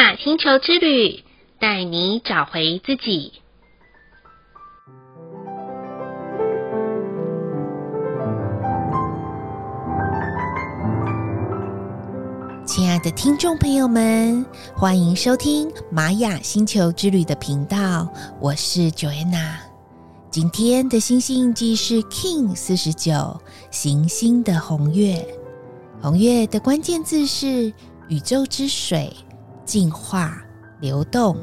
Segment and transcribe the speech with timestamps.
[0.00, 1.22] 雅星球之旅，
[1.58, 3.34] 带你找回自己。
[12.64, 14.42] 亲爱的听众朋友们，
[14.74, 19.56] 欢迎收听玛雅星球之旅的频道，我是 Joanna。
[20.30, 23.38] 今天的星星印记是 King 四十九，
[23.70, 25.22] 行星的红月。
[26.00, 27.70] 红月的关键字是
[28.08, 29.14] 宇宙之水、
[29.70, 30.42] 进化、
[30.80, 31.36] 流动。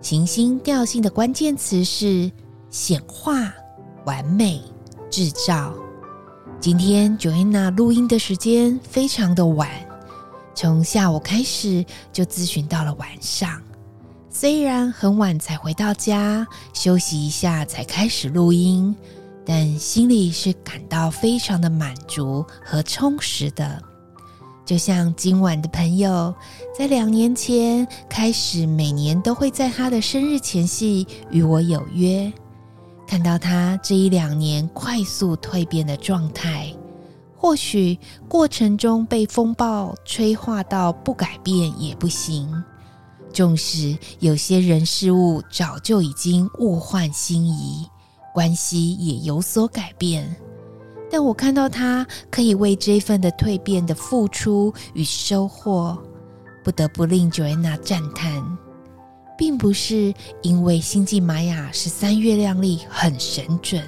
[0.00, 2.32] 行星调性的关键词是
[2.70, 3.52] 显化、
[4.06, 4.62] 完美、
[5.10, 5.74] 制造。
[6.58, 9.68] 今天 Joanna 录音的时间非常的晚。
[10.54, 13.60] 从下午开始就咨询到了晚上，
[14.30, 18.96] 虽然很晚才回到家休息一下才开始录音，
[19.44, 23.89] 但心里是感到非常的满足和充实的。
[24.70, 26.32] 就像今晚的朋友，
[26.78, 32.32] 在两年前开始，每年都会在他的生日前夕与我有约，
[33.04, 36.72] 看到他这一两年快速蜕变的状态。
[37.36, 37.98] 或许
[38.28, 42.48] 过程中被风暴吹化到不改变也不行，
[43.32, 47.84] 纵使有些人事物早就已经物换星移，
[48.32, 50.36] 关系也有所改变，
[51.10, 55.98] 但我看到他可以为这份的蜕变的付出与收获，
[56.62, 58.42] 不得不令 Joanna 赞叹，
[59.36, 63.82] 并不是因为星际玛雅十三月亮历很神准。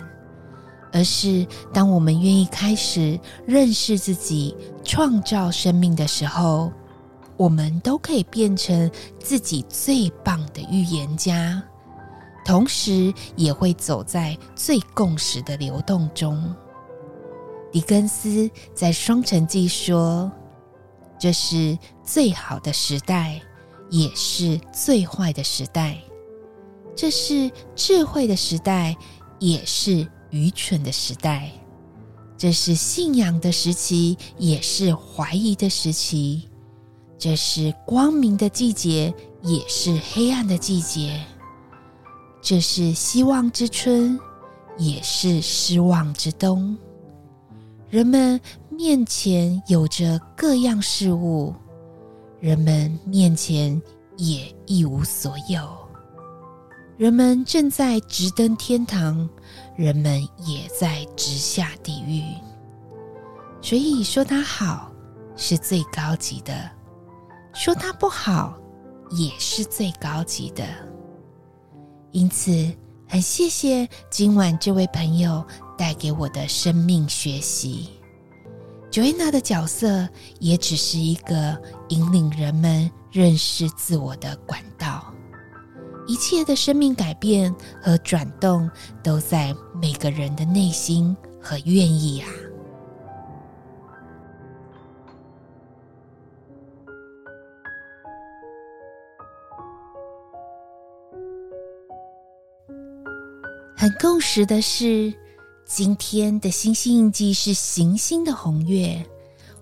[0.95, 6.71] 而是当我们愿意开始认识自己、创造生命的时候，
[7.39, 11.63] 我们都可以变成自己最棒的预言家，
[12.45, 16.55] 同时也会走在最共识的流动中。
[17.73, 20.31] 狄更斯在《双城记》说
[21.19, 23.41] ：“这是最好的时代，
[23.91, 25.97] 也是最坏的时代；
[26.95, 28.97] 这是智慧的时代，
[29.41, 31.51] 也是。”愚蠢的时代，
[32.39, 36.49] 这是信仰的时期，也是怀疑的时期；
[37.19, 41.21] 这是光明的季节，也是黑暗的季节；
[42.41, 44.19] 这是希望之春，
[44.79, 46.79] 也是失望之冬。
[47.93, 51.55] 人们面前有着各样事物，
[52.41, 53.79] 人们面前
[54.17, 55.69] 也一无所有。
[56.97, 59.29] 人们正在直登天堂，
[59.77, 62.23] 人们也在直下地狱。
[63.61, 64.91] 所以说它好
[65.37, 66.71] 是最高级的，
[67.53, 68.59] 说它不好
[69.11, 70.65] 也是最高级的。
[72.11, 72.75] 因此，
[73.07, 75.45] 很谢谢今晚这位朋友
[75.83, 77.89] 带给我的生命学习。
[78.93, 85.13] Joanna 的角色也只是一个引领人们认识自我的管道。
[86.07, 88.71] 一切的生命改变和转动，
[89.03, 92.31] 都在每个人的内心和愿意啊！
[103.77, 105.13] 很共识的是，
[105.75, 109.03] 今天的星星印记是行星的红月。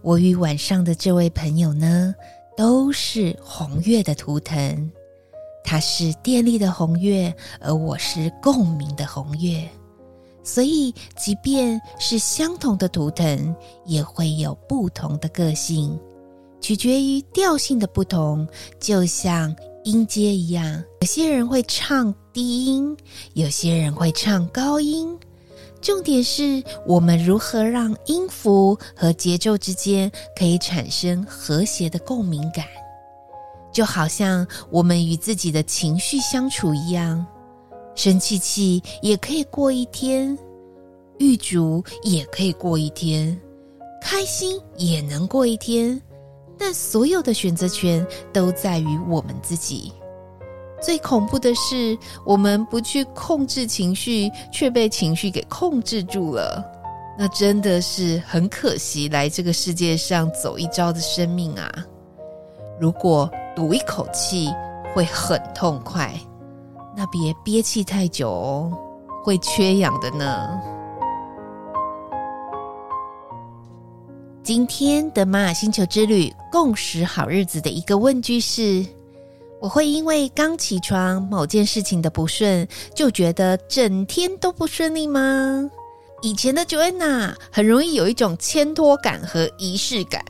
[0.02, 2.12] 我与晚上的这位朋友呢，
[2.56, 4.90] 都是红月的图腾。
[5.62, 9.68] 它是电力的红月，而我是共鸣的红月，
[10.42, 13.54] 所以即便是相同的图腾，
[13.86, 15.96] 也会有不同的个性，
[16.60, 18.44] 取决于调性的不同。
[18.80, 19.54] 就像
[19.84, 22.96] 音阶一样，有些人会唱低音，
[23.34, 25.16] 有些人会唱高音。
[25.80, 32.66] 重点是我们如何让音符和节奏之间可以产生和谐的共鸣感。
[33.72, 37.24] 就好像我们与自己的情绪相处一样，
[37.94, 40.36] 生气气也可以过一天，
[41.18, 43.40] 郁卒也可以过一天，
[44.02, 46.00] 开心也能过一天，
[46.58, 49.92] 但所有的选择权都在于我们自己。
[50.80, 56.64] 最恐怖的是，我们不去控制情绪，却被情绪给控制住了，
[57.18, 61.70] 那真的是很可惜，来这个世界上走一遭的生命啊！
[62.80, 64.48] 如果赌一口气
[64.94, 66.14] 会很痛快，
[66.96, 68.72] 那别憋气太久哦，
[69.22, 70.58] 会缺氧的呢。
[74.42, 78.84] 今天的玛雅星球之旅共识好日子的一个问句是：
[79.60, 85.70] 我会因为刚起床某件事情的不顺，就觉得整天都不顺利吗？
[86.22, 90.24] 以前的 Joanna 很容易有一种牵拖感和仪式感。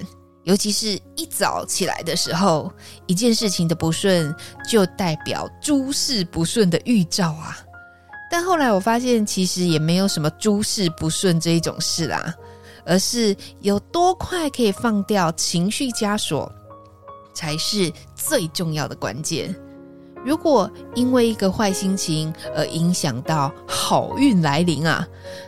[0.44, 2.72] 尤其是一早起来的时候，
[3.06, 4.34] 一件事情的不顺
[4.68, 7.58] 就代表诸事不顺的预兆啊。
[8.30, 12.34] 但后来我发现，其实也没有什么诸事不顺这一种事啦，
[12.86, 16.50] 而是有多快可以放掉情绪枷锁，
[17.34, 17.92] 才是
[18.26, 19.54] 最重要的关键。
[20.22, 25.06] 如果因为一个坏心情而影响到好运来临啊，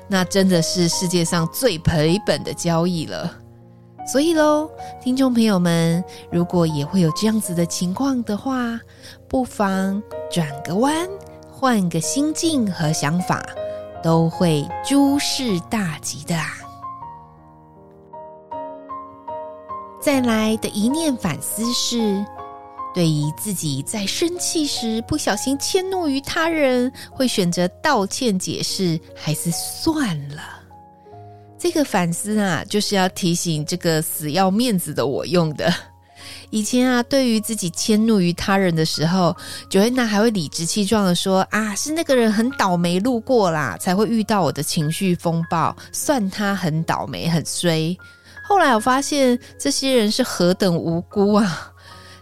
[0.08, 3.30] 那真的是世界上最赔本的交易了。
[4.10, 4.70] 所以喽，
[5.00, 8.80] 听众朋友们，如果也会有这样子的情况的话，
[9.28, 11.06] 不妨转个弯，
[11.50, 13.44] 换个心境和想法，
[14.02, 16.48] 都会诸事大吉的啊。
[20.00, 22.24] 再来的一念反思是，
[22.94, 30.42] 对于自己在生气时不小心迁怒于他人，会选择道歉解释，还是算了？
[31.58, 35.72] 这个反思啊，就是要提醒这个死要面子的我用的。
[36.50, 39.34] 以前啊，对于自己迁怒于他人的时候
[39.70, 47.96] ，Joanna 还会理直气壮的说：“啊，是那个人很倒霉路过啦，才会遇到我的情绪风暴，算他很倒霉很衰。”
[48.44, 51.71] 后来我发现这些人是何等无辜啊，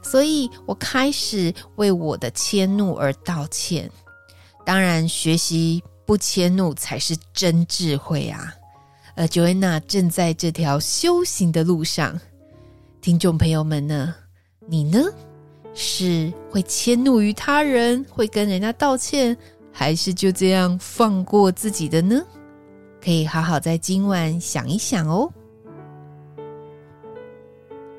[0.02, 3.90] 所以我开始为我的迁怒而道歉。
[4.64, 8.54] 当然，学习不迁怒才是真智慧啊。
[9.16, 12.18] 而 Joanna 正在这条修行的路上，
[13.00, 14.14] 听众朋友们呢？
[14.66, 15.02] 你呢？
[15.72, 19.36] 是会迁怒于他人，会跟人家道歉，
[19.72, 22.20] 还是就这样放过自己的呢？
[23.02, 25.32] 可以好好在今晚想一想哦。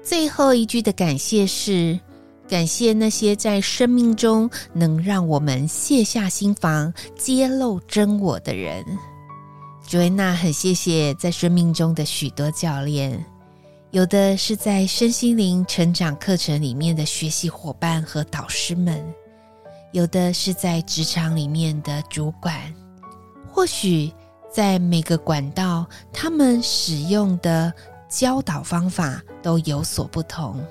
[0.03, 1.99] 最后一句的感谢是：
[2.47, 8.83] 感谢那些在生命中能让我们卸下心防、揭露真我的人。
[9.87, 13.23] Joanna 很谢谢在生命中的许多教练，
[13.91, 19.03] 有的是在身心灵成长课程里面的学习伙伴和导师们，
[19.91, 22.73] 有的是在职场里面的主管。
[23.51, 24.11] 或许
[24.51, 27.73] 在每个管道，他们使用的
[28.11, 30.63] 教导方法都有所不同，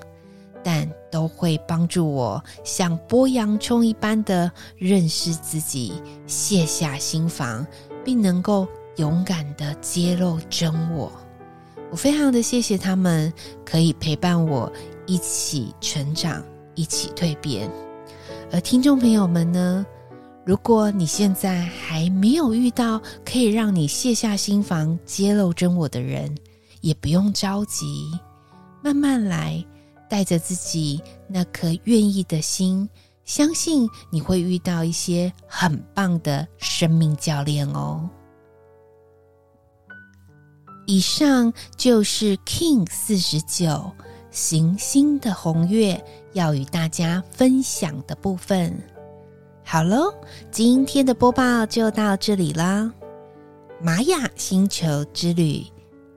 [0.63, 7.67] 但都会帮助我像剥洋葱一般的认识自己，卸下心防，
[8.05, 8.65] 并能够。
[8.97, 11.09] 勇敢的揭露真我，
[11.89, 13.31] 我非常的谢谢他们，
[13.65, 14.71] 可以陪伴我
[15.07, 16.43] 一起成长，
[16.75, 17.71] 一起蜕变。
[18.51, 19.83] 而听众朋友们呢，
[20.45, 26.35] 如果你现在还没有遇到可以让你卸下心防、揭露真我的人，
[26.81, 28.11] 也不用着急，
[28.83, 29.63] 慢慢来，
[30.09, 32.89] 带着自己那颗愿意的心，
[33.23, 38.09] 相信你会遇到一些很棒的生命教练哦。
[40.87, 43.91] 以上就是 King 四十九
[44.31, 46.03] 行星的红月
[46.33, 48.77] 要与大家分享的部分。
[49.63, 50.13] 好喽，
[50.49, 52.91] 今天的播报就到这里啦。
[53.79, 55.65] 玛雅星球之旅，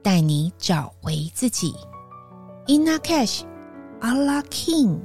[0.05, 1.73] 带你找回自己。
[2.67, 3.41] Inna Cash
[4.01, 4.99] Ala Kin，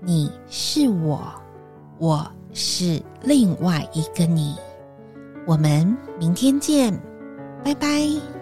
[0.00, 1.20] 你是我，
[1.98, 4.54] 我是另外一个你。
[5.48, 6.96] 我们明天见，
[7.64, 8.39] 拜拜。